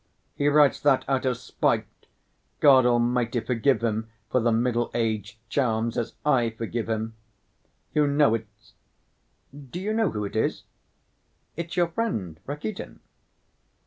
He 0.33 0.47
writes 0.47 0.79
that 0.79 1.05
out 1.07 1.27
of 1.27 1.37
spite! 1.37 1.85
God 2.59 2.87
Almighty 2.87 3.39
forgive 3.39 3.83
him 3.83 4.09
for 4.31 4.39
the 4.39 4.49
middle‐aged 4.49 5.35
charms, 5.47 5.95
as 5.95 6.15
I 6.25 6.49
forgive 6.49 6.89
him! 6.89 7.13
You 7.93 8.07
know 8.07 8.33
it's— 8.33 8.73
Do 9.53 9.79
you 9.79 9.93
know 9.93 10.09
who 10.09 10.25
it 10.25 10.35
is? 10.35 10.63
It's 11.55 11.77
your 11.77 11.89
friend 11.89 12.39
Rakitin." 12.47 12.99